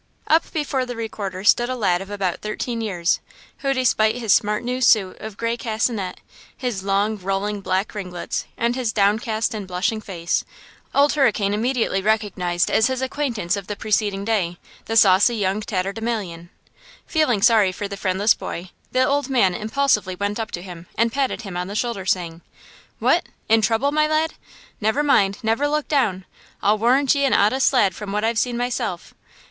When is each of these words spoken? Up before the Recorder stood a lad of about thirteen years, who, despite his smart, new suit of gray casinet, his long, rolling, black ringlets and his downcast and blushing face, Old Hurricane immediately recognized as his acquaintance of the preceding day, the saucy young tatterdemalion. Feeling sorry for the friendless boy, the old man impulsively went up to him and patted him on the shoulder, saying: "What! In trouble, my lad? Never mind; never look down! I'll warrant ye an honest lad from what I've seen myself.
Up 0.25 0.51
before 0.51 0.83
the 0.83 0.95
Recorder 0.95 1.43
stood 1.43 1.69
a 1.69 1.75
lad 1.75 2.01
of 2.01 2.09
about 2.09 2.39
thirteen 2.41 2.81
years, 2.81 3.19
who, 3.59 3.71
despite 3.71 4.15
his 4.15 4.33
smart, 4.33 4.63
new 4.63 4.81
suit 4.81 5.15
of 5.19 5.37
gray 5.37 5.55
casinet, 5.55 6.19
his 6.57 6.81
long, 6.81 7.17
rolling, 7.19 7.61
black 7.61 7.93
ringlets 7.93 8.45
and 8.57 8.75
his 8.75 8.91
downcast 8.91 9.53
and 9.53 9.67
blushing 9.67 10.01
face, 10.01 10.43
Old 10.95 11.13
Hurricane 11.13 11.53
immediately 11.53 12.01
recognized 12.01 12.71
as 12.71 12.87
his 12.87 13.03
acquaintance 13.03 13.55
of 13.55 13.67
the 13.67 13.75
preceding 13.75 14.25
day, 14.25 14.57
the 14.85 14.97
saucy 14.97 15.35
young 15.35 15.61
tatterdemalion. 15.61 16.49
Feeling 17.05 17.43
sorry 17.43 17.71
for 17.71 17.87
the 17.87 17.95
friendless 17.95 18.33
boy, 18.33 18.71
the 18.91 19.05
old 19.05 19.29
man 19.29 19.53
impulsively 19.53 20.15
went 20.15 20.39
up 20.39 20.49
to 20.49 20.63
him 20.63 20.87
and 20.97 21.13
patted 21.13 21.43
him 21.43 21.55
on 21.55 21.67
the 21.67 21.75
shoulder, 21.75 22.07
saying: 22.07 22.41
"What! 22.97 23.27
In 23.47 23.61
trouble, 23.61 23.91
my 23.91 24.07
lad? 24.07 24.33
Never 24.81 25.03
mind; 25.03 25.37
never 25.43 25.67
look 25.67 25.87
down! 25.87 26.25
I'll 26.63 26.79
warrant 26.79 27.13
ye 27.13 27.23
an 27.23 27.33
honest 27.33 27.71
lad 27.71 27.93
from 27.93 28.11
what 28.11 28.23
I've 28.23 28.39
seen 28.39 28.57
myself. 28.57 29.13